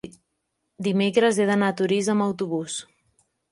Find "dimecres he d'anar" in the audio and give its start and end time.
0.87-1.71